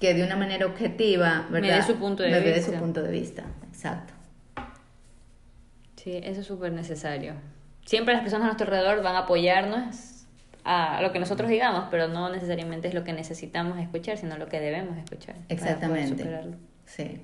[0.00, 1.76] que de una manera objetiva Me ¿verdad?
[1.76, 3.44] dé su punto de me dé su punto de vista.
[3.70, 4.14] Exacto.
[6.02, 7.34] Sí, eso es súper necesario.
[7.84, 10.24] Siempre las personas a nuestro alrededor van a apoyarnos
[10.64, 14.48] a lo que nosotros digamos, pero no necesariamente es lo que necesitamos escuchar, sino lo
[14.48, 15.34] que debemos escuchar.
[15.34, 16.56] para poder Exactamente.
[16.86, 17.20] Sí.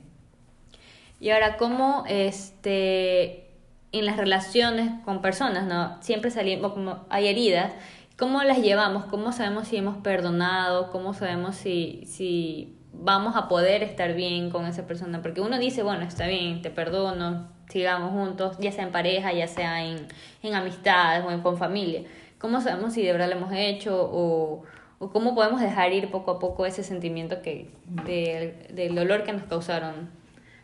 [1.21, 3.49] Y ahora, ¿cómo este,
[3.93, 5.97] en las relaciones con personas, ¿no?
[6.03, 7.73] Siempre salimos, como hay heridas,
[8.19, 9.07] ¿cómo las llevamos?
[9.07, 10.91] ¿Cómo sabemos si hemos perdonado?
[10.91, 15.23] ¿Cómo sabemos si, si vamos a poder estar bien con esa persona?
[15.23, 19.47] Porque uno dice, bueno, está bien, te perdono, sigamos juntos, ya sea en pareja, ya
[19.49, 20.07] sea en,
[20.43, 22.03] en amistades o en, con familia.
[22.39, 24.63] ¿Cómo sabemos si de verdad lo hemos hecho o,
[24.99, 29.33] o cómo podemos dejar ir poco a poco ese sentimiento que, del- del dolor que
[29.33, 30.11] nos causaron?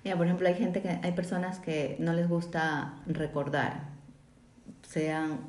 [0.04, 3.84] Ya, por ejemplo, hay gente que, hay personas que no les gusta recordar,
[4.82, 5.40] sean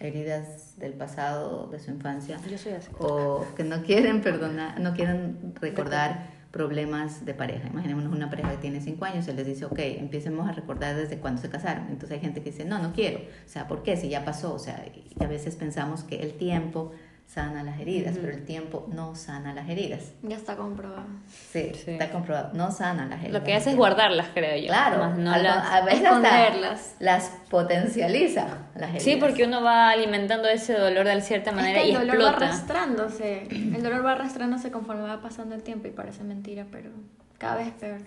[0.00, 2.90] heridas del pasado, de su infancia, Yo soy así.
[2.98, 7.68] o que no quieren perdonar, no quieren recordar problemas de pareja.
[7.68, 11.18] Imaginémonos una pareja que tiene cinco años, se les dice, ok, empecemos a recordar desde
[11.18, 11.88] cuando se casaron.
[11.88, 13.18] Entonces hay gente que dice, no, no quiero.
[13.18, 13.96] O sea, ¿por qué?
[13.96, 14.54] Si ya pasó.
[14.54, 16.92] O sea, y a veces pensamos que el tiempo
[17.28, 20.12] sana las heridas, pero el tiempo no sana las heridas.
[20.22, 21.04] Ya está comprobado.
[21.52, 23.40] Sí, está comprobado, no sana las heridas.
[23.40, 24.68] Lo que hace es guardarlas, creo yo.
[24.68, 25.70] Claro, no a, las...
[25.70, 26.96] a veces esconderlas.
[27.00, 29.02] las potencializa las heridas.
[29.02, 32.16] Sí, porque uno va alimentando ese dolor de cierta manera es que y el dolor
[32.16, 32.46] va explota.
[32.46, 33.42] arrastrándose.
[33.50, 36.90] El dolor va arrastrándose conforme va pasando el tiempo y parece mentira, pero
[37.36, 38.00] cada vez peor.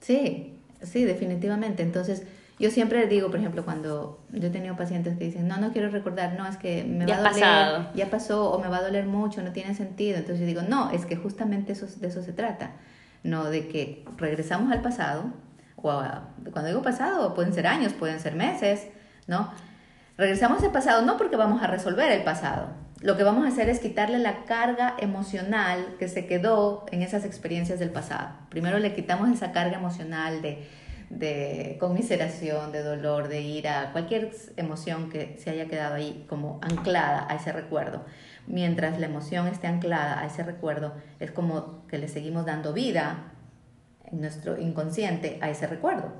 [0.00, 1.82] Sí, sí, definitivamente.
[1.82, 2.26] Entonces,
[2.58, 5.88] yo siempre digo, por ejemplo, cuando yo he tenido pacientes que dicen, no, no quiero
[5.90, 7.86] recordar, no, es que me Ya va a doler, pasado.
[7.94, 10.18] ya pasó o me va a doler mucho, no tiene sentido.
[10.18, 12.70] Entonces yo digo, no, es que justamente eso, de eso se trata.
[13.24, 15.24] No de que regresamos al pasado,
[15.76, 18.86] o a- cuando digo pasado, pueden ser años, pueden ser meses,
[19.26, 19.50] ¿no?
[20.16, 22.68] Regresamos al pasado no porque vamos a resolver el pasado.
[23.00, 27.24] Lo que vamos a hacer es quitarle la carga emocional que se quedó en esas
[27.24, 28.28] experiencias del pasado.
[28.48, 30.66] Primero le quitamos esa carga emocional de,
[31.10, 37.26] de conmiseración, de dolor, de ira, cualquier emoción que se haya quedado ahí como anclada
[37.28, 38.04] a ese recuerdo.
[38.46, 43.32] Mientras la emoción esté anclada a ese recuerdo, es como que le seguimos dando vida
[44.04, 46.12] en nuestro inconsciente a ese recuerdo.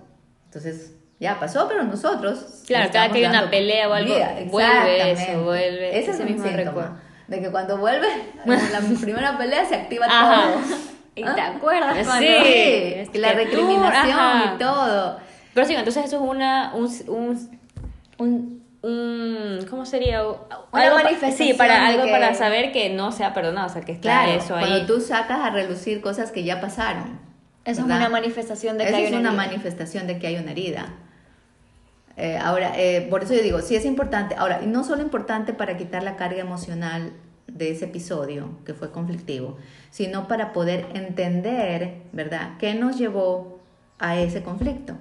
[0.46, 2.62] Entonces, ya pasó, pero nosotros.
[2.66, 4.36] Claro, cada que hay una pelea o algo, vida.
[4.50, 6.96] vuelve eso, vuelve Ese es ese un mismo síntoma, recuerdo.
[7.28, 8.08] De que cuando vuelve,
[8.44, 10.93] en la primera pelea se activa todo.
[11.16, 11.34] ¿Y ¿Ah?
[11.34, 12.04] te acuerdas Sí.
[12.04, 12.26] cuando?
[12.26, 14.52] es y la recriminación ajá.
[14.54, 15.18] y todo.
[15.54, 16.90] Pero sí, entonces eso es una, un,
[18.18, 20.22] un, un, ¿cómo sería?
[20.24, 20.38] Una
[20.72, 23.82] Algo manifestación Sí, para algo que- para saber que no se ha perdonado, o sea,
[23.82, 24.66] que está Claro, eso ahí.
[24.66, 27.20] cuando tú sacas a relucir cosas que ya pasaron.
[27.64, 28.00] Eso es ¿verdad?
[28.00, 29.42] una manifestación de que Eso hay es una una herida.
[29.46, 30.88] manifestación de que hay una herida.
[32.16, 34.34] Eh, ahora, eh, por eso yo digo, sí es importante.
[34.36, 37.12] Ahora, y no solo importante para quitar la carga emocional
[37.46, 39.56] de ese episodio que fue conflictivo,
[39.90, 43.60] sino para poder entender, ¿verdad?, qué nos llevó
[43.98, 44.94] a ese conflicto.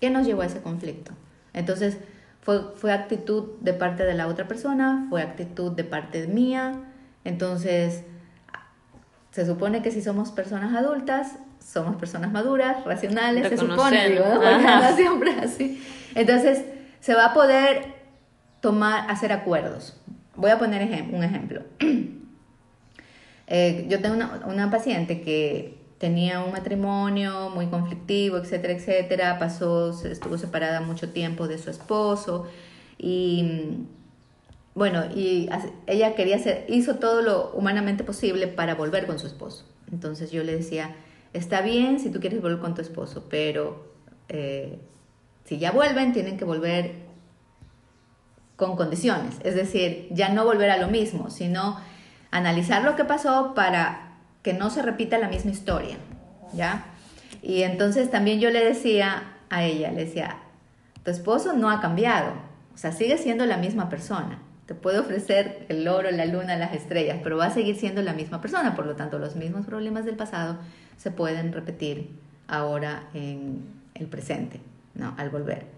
[0.00, 1.12] ¿Qué nos llevó a ese conflicto?
[1.52, 1.98] Entonces,
[2.40, 6.72] fue, fue actitud de parte de la otra persona, fue actitud de parte mía.
[7.24, 8.04] Entonces,
[9.32, 14.24] se supone que si somos personas adultas, somos personas maduras, racionales, se supone, digo,
[14.96, 15.82] siempre así.
[16.14, 16.64] Entonces,
[17.00, 17.94] se va a poder
[18.60, 20.00] tomar, hacer acuerdos.
[20.38, 21.62] Voy a poner un ejemplo.
[23.50, 24.14] Eh, yo tengo
[24.46, 29.38] una, paciente que tenía un matrimonio muy conflictivo, etcétera, etcétera.
[29.38, 32.46] Pasó, estuvo separada mucho tiempo de su esposo
[32.98, 33.86] y
[34.74, 35.48] bueno, y
[35.86, 39.64] ella quería hacer, hizo todo lo humanamente posible para volver con su esposo.
[39.90, 40.94] Entonces yo le decía,
[41.32, 43.94] está bien si tú quieres volver con tu esposo, pero
[44.28, 44.78] eh,
[45.46, 47.07] si ya vuelven, tienen que volver
[48.58, 49.36] con condiciones.
[49.44, 51.78] Es decir, ya no volver a lo mismo, sino
[52.32, 55.96] analizar lo que pasó para que no se repita la misma historia.
[56.52, 56.84] ¿Ya?
[57.40, 60.38] Y entonces también yo le decía a ella, le decía,
[61.04, 62.32] tu esposo no ha cambiado,
[62.74, 64.40] o sea, sigue siendo la misma persona.
[64.66, 68.12] Te puede ofrecer el oro, la luna, las estrellas, pero va a seguir siendo la
[68.12, 68.74] misma persona.
[68.74, 70.58] Por lo tanto, los mismos problemas del pasado
[70.96, 72.10] se pueden repetir
[72.48, 73.62] ahora en
[73.94, 74.60] el presente,
[74.94, 75.14] ¿no?
[75.16, 75.77] Al volver.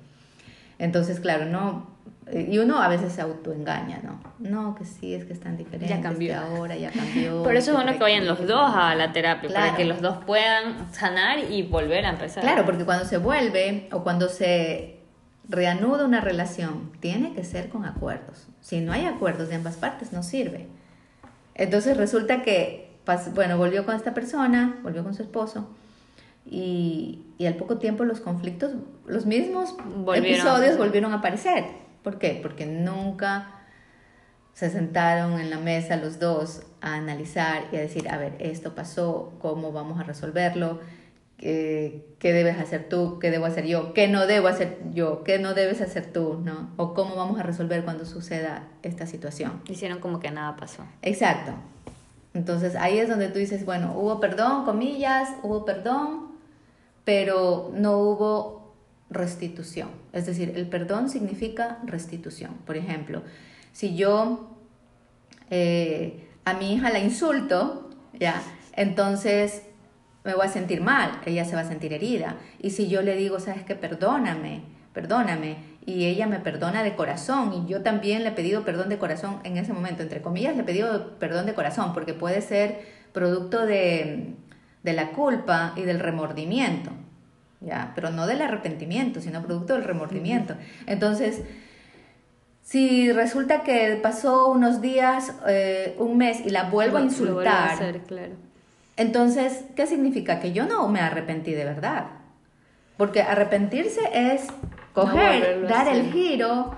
[0.81, 1.89] Entonces, claro, no.
[2.33, 4.21] Y uno a veces se autoengaña, ¿no?
[4.39, 5.89] No, que sí, es que están diferentes.
[5.91, 6.29] Ya cambió.
[6.29, 7.43] que ahora ya cambió.
[7.43, 9.67] Por eso es bueno que vayan los dos a la terapia, Claro.
[9.67, 12.43] para que los dos puedan sanar y volver a empezar.
[12.43, 15.01] Claro, porque cuando se vuelve o cuando se
[15.49, 18.47] reanuda una relación, tiene que ser con acuerdos.
[18.61, 20.67] Si no hay acuerdos de ambas partes, no sirve.
[21.57, 22.93] Entonces resulta que,
[23.35, 25.69] bueno, volvió con esta persona, volvió con su esposo,
[26.47, 28.73] y, y al poco tiempo los conflictos,
[29.07, 31.65] los mismos Volvieron episodios volvieron a aparecer.
[32.03, 32.39] ¿Por qué?
[32.43, 33.61] Porque nunca
[34.55, 38.75] se sentaron en la mesa los dos a analizar y a decir, a ver, esto
[38.75, 40.81] pasó, cómo vamos a resolverlo,
[41.37, 45.39] qué, qué debes hacer tú, qué debo hacer yo, qué no debo hacer yo, qué
[45.39, 46.71] no debes hacer tú, ¿no?
[46.77, 49.63] O cómo vamos a resolver cuando suceda esta situación.
[49.67, 50.85] Hicieron como que nada pasó.
[51.03, 51.53] Exacto.
[52.35, 56.30] Entonces ahí es donde tú dices, bueno, hubo perdón, comillas, hubo perdón,
[57.11, 58.73] pero no hubo
[59.11, 59.89] restitución.
[60.13, 62.53] Es decir, el perdón significa restitución.
[62.65, 63.23] Por ejemplo,
[63.73, 64.57] si yo
[65.51, 68.41] eh, a mi hija la insulto, ya,
[68.75, 69.63] entonces
[70.23, 72.37] me voy a sentir mal, ella se va a sentir herida.
[72.61, 77.53] Y si yo le digo, sabes que perdóname, perdóname, y ella me perdona de corazón,
[77.53, 80.63] y yo también le he pedido perdón de corazón en ese momento, entre comillas, le
[80.63, 84.37] he pedido perdón de corazón, porque puede ser producto de,
[84.83, 86.91] de la culpa y del remordimiento,
[87.61, 87.93] ¿ya?
[87.95, 90.55] Pero no del arrepentimiento, sino producto del remordimiento.
[90.87, 91.43] Entonces,
[92.63, 97.71] si resulta que pasó unos días, eh, un mes, y la vuelvo a lo insultar,
[97.73, 98.33] hacer, claro.
[98.97, 100.41] Entonces, ¿qué significa?
[100.41, 102.07] Que yo no me arrepentí de verdad.
[102.97, 104.43] Porque arrepentirse es
[104.93, 106.75] coger, dar el giro,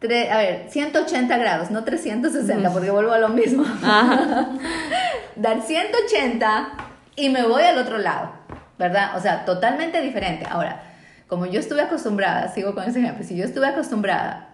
[0.00, 3.64] tre- a ver, 180 grados, no 360, porque vuelvo a lo mismo.
[5.36, 6.68] dar 180
[7.16, 8.32] y me voy al otro lado,
[8.78, 9.16] ¿verdad?
[9.16, 10.46] O sea, totalmente diferente.
[10.48, 10.82] Ahora,
[11.28, 14.48] como yo estuve acostumbrada, sigo con ese ejemplo, si yo estuve acostumbrada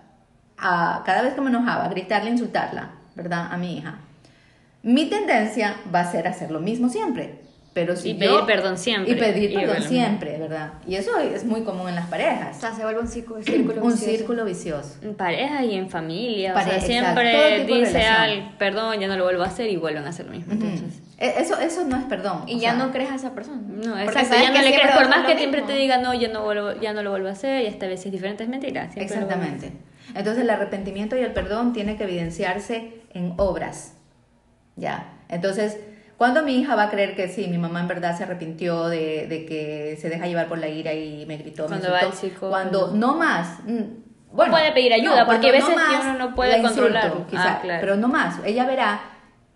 [0.56, 3.48] a cada vez que me enojaba, gritarle, insultarla, ¿verdad?
[3.50, 3.98] A mi hija,
[4.82, 7.40] mi tendencia va a ser hacer lo mismo siempre.
[7.74, 9.12] Pero si Y yo- pedir perdón siempre.
[9.12, 9.88] Y pedir Y perdón bueno.
[9.88, 10.72] siempre, ¿verdad?
[10.87, 12.57] Y eso es muy común en las O parejas.
[12.59, 14.11] sea, se vuelve un círculo, círculo Un vicioso.
[14.16, 14.96] círculo vicioso.
[15.02, 16.54] En pareja y en familia.
[16.54, 20.04] Pare- o sea, siempre dice al perdón, ya no lo vuelvo a hacer y vuelven
[20.07, 20.52] a hacer lo mismo.
[20.54, 21.00] Entonces.
[21.18, 22.44] E- Eso, eso no es perdón.
[22.48, 23.61] Y o ya sea, no crees a esa persona.
[23.66, 25.74] No, exacto, ya no le siempre crees, por más que siempre mismo.
[25.74, 28.04] te diga, no, ya no, vuelvo, ya no lo vuelvo a hacer, y esta vez
[28.07, 28.85] es diferente, es mentira.
[28.85, 29.72] siempre Exactamente.
[30.14, 33.94] Entonces el arrepentimiento y el perdón tiene que evidenciarse en obras.
[34.76, 35.12] Ya.
[35.28, 35.76] Entonces,
[36.18, 39.26] ¿cuándo mi hija va a creer que sí, mi mamá en verdad se arrepintió de,
[39.28, 41.62] de que se deja llevar por la ira y me gritó?
[41.62, 42.50] me Cuando va insultó?
[42.50, 43.61] Cuando no más.
[43.64, 46.61] mm, Bueno, puede pedir ayuda, porque cuando a veces que más, uno no puede
[47.31, 47.81] quizá, Ah, claro.
[47.81, 48.40] Pero no más.
[48.44, 49.00] Ella verá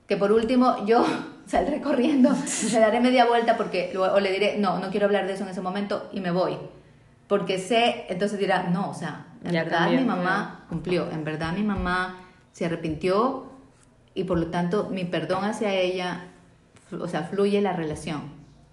[0.06, 1.04] que por último yo
[1.46, 2.30] saldré corriendo,
[2.72, 5.50] le daré media vuelta porque o le diré, no, no quiero hablar de eso en
[5.50, 6.56] ese momento y me voy.
[7.28, 11.24] Porque sé, entonces dirá, no, o sea, en Ya verdad cambió, mi mamá cumplió, en
[11.24, 12.18] verdad mi mamá
[12.52, 13.46] se arrepintió
[14.14, 16.28] y por lo tanto mi perdón hacia ella,
[17.00, 18.22] o sea, fluye la relación,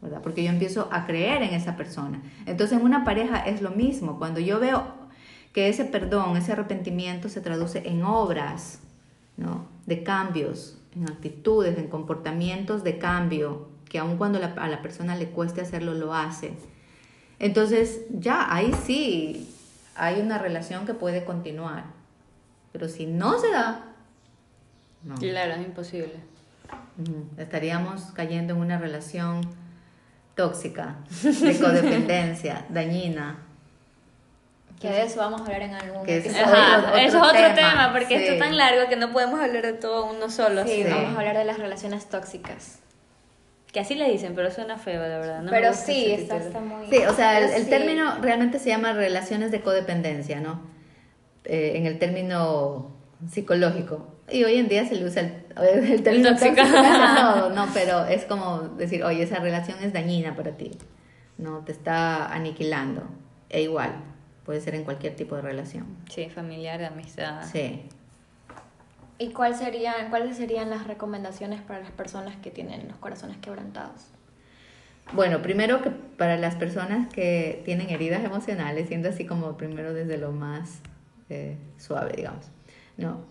[0.01, 0.21] ¿verdad?
[0.21, 2.21] Porque yo empiezo a creer en esa persona.
[2.45, 4.83] Entonces en una pareja es lo mismo, cuando yo veo
[5.53, 8.79] que ese perdón, ese arrepentimiento se traduce en obras,
[9.37, 9.65] ¿no?
[9.85, 15.15] De cambios, en actitudes, en comportamientos de cambio, que aun cuando la- a la persona
[15.15, 16.53] le cueste hacerlo, lo hace.
[17.39, 19.49] Entonces, ya, ahí sí
[19.95, 21.85] hay una relación que puede continuar.
[22.71, 23.85] Pero si no se da,
[25.03, 25.15] no.
[25.15, 26.13] Claro, es imposible.
[27.37, 29.41] Estaríamos cayendo en una relación
[30.35, 33.37] tóxica, de codependencia, dañina.
[34.79, 36.53] Que de eso vamos a hablar en algún Que ese episodio.
[36.53, 38.33] Ajá, otro- otro eso es otro tema, tema, porque esto sí.
[38.35, 40.63] es tan largo que no podemos hablar de todo uno solo.
[40.63, 40.89] Sí, Sí.
[40.89, 42.79] vamos a hablar de las relaciones tóxicas.
[43.73, 45.41] Que así le dicen, pero suena feo, la verdad.
[45.41, 46.87] no Pero sí, está, está muy...
[46.89, 47.69] Sí, o sea, el, Pero el sí.
[47.69, 50.61] término realmente se llama relaciones de codependencia, ¿no?
[51.43, 52.95] Eh, en el término
[53.29, 54.15] psicológico.
[54.31, 55.43] Y hoy en día se le usa el,
[55.91, 56.63] el término tóxica.
[56.65, 60.71] todo, no, pero es como decir, oye, esa relación es dañina para ti,
[61.37, 63.03] no, te está aniquilando.
[63.49, 63.95] E igual,
[64.45, 65.85] puede ser en cualquier tipo de relación.
[66.09, 67.43] Sí, familiar, de amistad.
[67.51, 67.83] Sí.
[69.17, 74.07] ¿Y cuál serían, cuáles serían las recomendaciones para las personas que tienen los corazones quebrantados?
[75.11, 80.17] Bueno, primero que para las personas que tienen heridas emocionales, siendo así como primero desde
[80.17, 80.79] lo más
[81.29, 82.45] eh, suave, digamos,
[82.97, 83.21] no,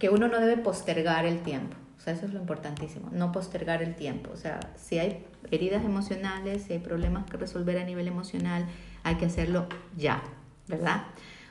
[0.00, 1.76] que uno no debe postergar el tiempo.
[1.96, 4.30] O sea, eso es lo importantísimo, no postergar el tiempo.
[4.32, 8.66] O sea, si hay heridas emocionales, si hay problemas que resolver a nivel emocional,
[9.02, 9.66] hay que hacerlo
[9.98, 10.22] ya,
[10.66, 11.02] ¿verdad?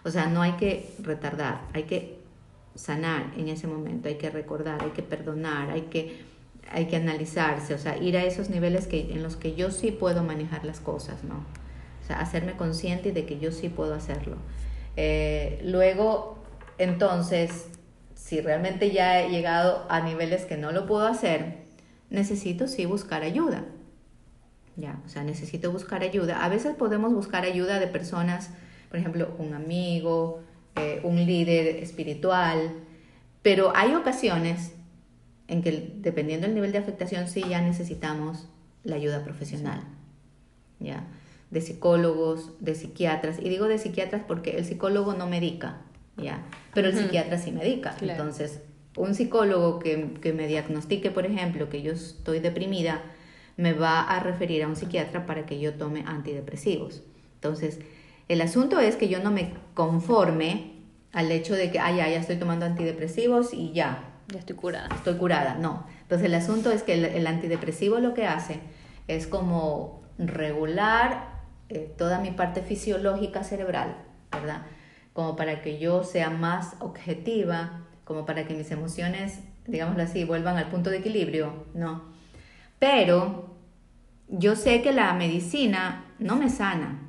[0.04, 2.18] O sea, no hay que retardar, hay que
[2.74, 6.20] sanar en ese momento, hay que recordar, hay que perdonar, hay que,
[6.72, 9.92] hay que analizarse, o sea, ir a esos niveles que, en los que yo sí
[9.92, 11.36] puedo manejar las cosas, ¿no?
[12.02, 14.38] O sea, hacerme consciente de que yo sí puedo hacerlo.
[14.96, 16.40] Eh, luego,
[16.80, 17.68] entonces,
[18.20, 21.64] si realmente ya he llegado a niveles que no lo puedo hacer,
[22.10, 23.66] necesito sí buscar ayuda.
[24.76, 26.44] Ya, o sea, necesito buscar ayuda.
[26.44, 28.52] A veces podemos buscar ayuda de personas,
[28.90, 30.42] por ejemplo, un amigo,
[30.76, 32.74] eh, un líder espiritual,
[33.42, 34.74] pero hay ocasiones
[35.48, 38.48] en que dependiendo del nivel de afectación sí ya necesitamos
[38.84, 39.82] la ayuda profesional,
[40.80, 41.08] ya,
[41.52, 45.82] de psicólogos, de psiquiatras, y digo de psiquiatras porque el psicólogo no medica,
[46.22, 47.04] ya, pero el Ujú.
[47.04, 48.24] psiquiatra sí medica, Claro.
[48.24, 48.62] entonces
[48.98, 53.02] un psicólogo que, que me diagnostique, por ejemplo, que yo estoy deprimida,
[53.56, 57.04] me va a referir a un psiquiatra para que yo tome antidepresivos.
[57.36, 57.80] Entonces,
[58.28, 60.74] el asunto es que yo no me conforme
[61.14, 64.90] al hecho de que, ah, ya, ya estoy tomando antidepresivos y ya, Ya estoy curada.
[64.94, 65.56] estoy curada.
[65.56, 65.86] No.
[66.02, 68.60] Entonces, el asunto es que el, el antidepresivo lo que hace
[69.08, 71.40] es como regular
[71.70, 73.96] eh, toda mi parte fisiológica cerebral,
[74.32, 74.64] ¿verdad?
[75.20, 80.56] Como para que yo sea más objetiva, como para que mis emociones, digámoslo así, vuelvan
[80.56, 82.04] al punto de equilibrio, ¿no?
[82.80, 83.54] Pero
[84.30, 87.02] yo sé que la medicina no me sana.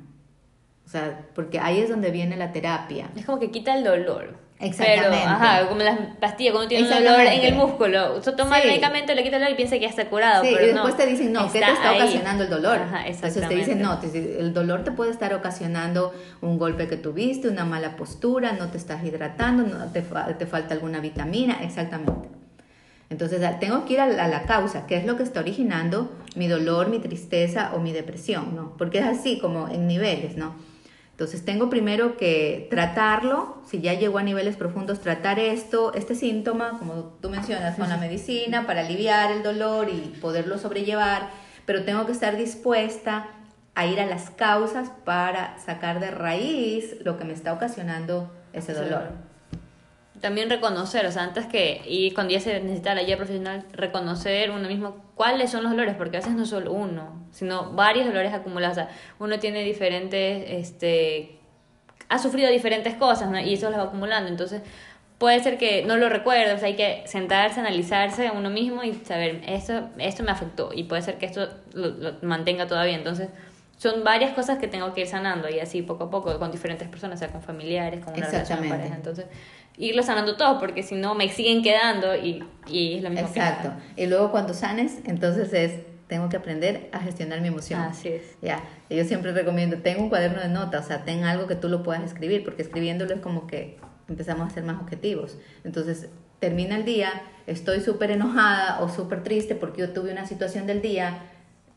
[0.85, 3.09] O sea, porque ahí es donde viene la terapia.
[3.15, 4.35] Es como que quita el dolor.
[4.61, 5.17] Exactamente.
[5.17, 8.17] Pero, ajá, como las pastillas, cuando tiene un dolor en el músculo.
[8.17, 10.43] Usted toma el medicamento, le quita el dolor y piensa que ya está curado.
[10.43, 11.97] Sí, pero y después no, te dicen, no, ¿qué te está ahí.
[12.01, 12.77] ocasionando el dolor?
[12.77, 16.97] Ajá, Entonces te dicen, no, te- el dolor te puede estar ocasionando un golpe que
[16.97, 21.57] tuviste, una mala postura, no te estás hidratando, no te, fa- te falta alguna vitamina,
[21.63, 22.29] exactamente.
[23.09, 26.11] Entonces tengo que ir a la, a la causa, qué es lo que está originando
[26.35, 28.77] mi dolor, mi tristeza o mi depresión, ¿no?
[28.77, 30.55] Porque es así como en niveles, ¿no?
[31.21, 36.79] Entonces tengo primero que tratarlo, si ya llegó a niveles profundos, tratar esto, este síntoma,
[36.79, 41.29] como tú mencionas, con la medicina para aliviar el dolor y poderlo sobrellevar,
[41.67, 43.27] pero tengo que estar dispuesta
[43.75, 48.73] a ir a las causas para sacar de raíz lo que me está ocasionando ese
[48.73, 49.30] dolor
[50.21, 54.51] también reconocer, o sea, antes que, y cuando ya se necesita la ayuda profesional, reconocer
[54.51, 58.33] uno mismo cuáles son los dolores, porque a veces no solo uno, sino varios dolores
[58.33, 58.77] acumulados.
[58.77, 61.39] O sea, uno tiene diferentes, este,
[62.07, 63.39] ha sufrido diferentes cosas, ¿no?
[63.39, 64.29] Y eso lo va acumulando.
[64.29, 64.61] Entonces,
[65.17, 68.83] puede ser que no lo recuerde, o sea, hay que sentarse, analizarse a uno mismo
[68.83, 72.95] y saber, esto, esto me afectó, y puede ser que esto lo, mantenga todavía.
[72.95, 73.29] Entonces,
[73.77, 76.87] son varias cosas que tengo que ir sanando y así poco a poco con diferentes
[76.87, 78.95] personas, o sea, con familiares, con una relación de pareja.
[78.95, 79.25] Entonces,
[79.77, 83.27] irlo sanando todo, porque si no me siguen quedando y, y es lo mismo.
[83.27, 83.71] Exacto.
[83.95, 85.73] y luego cuando sanes, entonces es,
[86.07, 87.81] tengo que aprender a gestionar mi emoción.
[87.81, 88.37] Así es.
[88.41, 91.69] Ya, yo siempre recomiendo, tengo un cuaderno de notas, o sea, ten algo que tú
[91.69, 95.37] lo puedas escribir, porque escribiéndolo es como que empezamos a ser más objetivos.
[95.63, 96.09] Entonces,
[96.39, 100.81] termina el día, estoy súper enojada o súper triste porque yo tuve una situación del
[100.81, 101.19] día,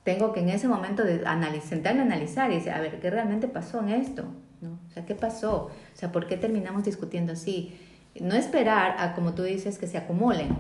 [0.03, 3.11] tengo que en ese momento de analizar, sentarme a analizar y decir, a ver, ¿qué
[3.11, 4.25] realmente pasó en esto?
[4.65, 4.79] ¿No?
[4.89, 5.67] O sea, ¿qué pasó?
[5.67, 7.79] O sea, ¿por qué terminamos discutiendo así?
[8.19, 10.57] No esperar a, como tú dices, que se acumulen,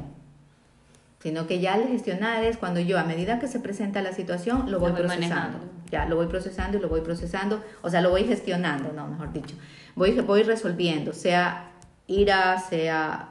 [1.21, 4.71] sino que ya al gestionar es cuando yo, a medida que se presenta la situación,
[4.71, 5.59] lo voy, procesando.
[5.91, 9.33] Ya, lo voy procesando y lo voy procesando, o sea, lo voy gestionando, no, mejor
[9.33, 9.57] dicho.
[9.95, 11.71] Voy, voy resolviendo, sea
[12.07, 13.31] ira, sea,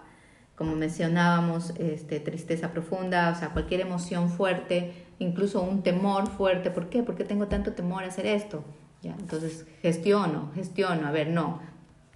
[0.55, 6.71] como mencionábamos, este, tristeza profunda, o sea, cualquier emoción fuerte, incluso un temor fuerte.
[6.71, 7.03] ¿Por qué?
[7.03, 8.63] ¿Por qué tengo tanto temor a hacer esto?
[9.03, 9.15] ¿Ya?
[9.19, 11.59] Entonces, gestiono, gestiono, a ver, no,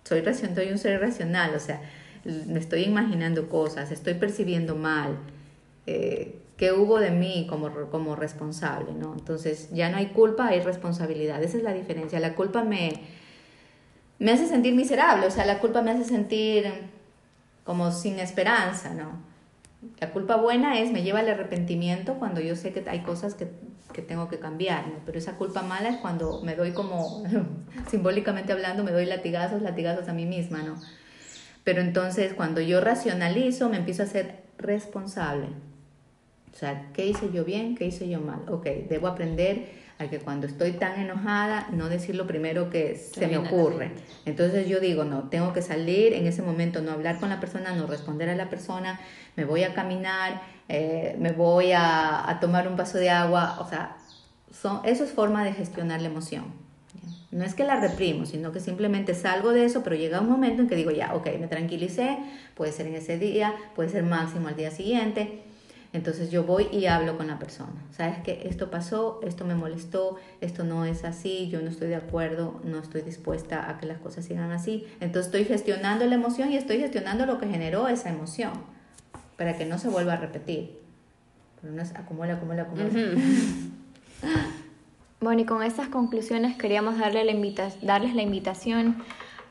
[0.03, 1.81] soy, soy un ser racional, o sea,
[2.23, 5.17] me estoy imaginando cosas, estoy percibiendo mal,
[5.85, 9.13] eh, qué hubo de mí como, como responsable, ¿no?
[9.13, 12.19] Entonces ya no hay culpa, hay responsabilidad, esa es la diferencia.
[12.19, 12.93] La culpa me,
[14.17, 16.65] me hace sentir miserable, o sea, la culpa me hace sentir
[17.63, 19.21] como sin esperanza, ¿no?
[19.99, 23.47] La culpa buena es, me lleva al arrepentimiento cuando yo sé que hay cosas que,
[23.97, 24.99] que tengo que cambiar, ¿no?
[25.07, 27.23] Pero esa culpa mala es cuando me doy como,
[27.89, 30.75] simbólicamente hablando, me doy latigazos, latigazos a mí misma, ¿no?
[31.63, 35.47] Pero entonces cuando yo racionalizo, me empiezo a ser responsable.
[36.53, 37.75] O sea, ¿qué hice yo bien?
[37.75, 38.43] ¿Qué hice yo mal?
[38.49, 39.67] Ok, debo aprender
[39.99, 43.91] a que cuando estoy tan enojada, no decir lo primero que se me ocurre.
[44.25, 47.73] Entonces yo digo, no, tengo que salir en ese momento, no hablar con la persona,
[47.73, 48.99] no responder a la persona,
[49.35, 53.67] me voy a caminar, eh, me voy a, a, tomar un vaso de agua, o
[53.67, 53.97] sea,
[54.51, 56.45] son, eso es forma de gestionar la emoción.
[57.31, 60.61] No es que la reprimo, sino que simplemente salgo de eso, pero llega un momento
[60.61, 62.17] en que digo, ya, ok, me tranquilicé,
[62.55, 65.43] puede ser en ese día, puede ser máximo al día siguiente,
[65.93, 67.73] entonces yo voy y hablo con la persona.
[67.91, 71.95] Sabes que esto pasó, esto me molestó, esto no es así, yo no estoy de
[71.95, 74.85] acuerdo, no estoy dispuesta a que las cosas sigan así.
[74.99, 78.51] Entonces estoy gestionando la emoción y estoy gestionando lo que generó esa emoción
[79.37, 80.77] para que no se vuelva a repetir.
[81.61, 82.89] Pero no es acumula, acumula, acumula.
[85.19, 88.97] Bueno, y con estas conclusiones queríamos darle la darles la invitación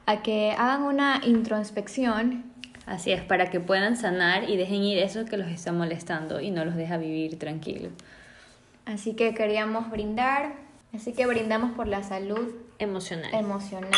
[0.06, 2.44] a que hagan una introspección
[2.86, 6.52] Así es, para que puedan sanar y dejen ir eso que los está molestando y
[6.52, 7.92] no los deja vivir tranquilos.
[8.84, 10.52] Así que queríamos brindar,
[10.94, 13.34] así que brindamos por la salud emocional.
[13.34, 13.90] Emocional.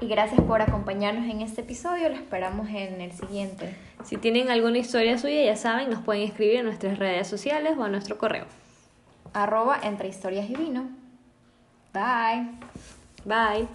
[0.00, 3.76] Y gracias por acompañarnos en este episodio, lo esperamos en el siguiente.
[4.04, 7.84] Si tienen alguna historia suya, ya saben, nos pueden escribir en nuestras redes sociales o
[7.84, 8.46] a nuestro correo.
[9.32, 10.88] Arroba entre historias y vino.
[11.92, 12.48] Bye.
[13.24, 13.68] Bye.